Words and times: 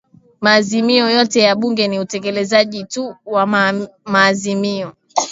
Maazimio 0.41 1.09
yote 1.09 1.39
ya 1.39 1.55
bunge 1.55 1.87
ni 1.87 1.99
utekelezaji 1.99 2.83
tu 2.83 3.15
wa 3.25 3.45
maazimio 4.05 4.93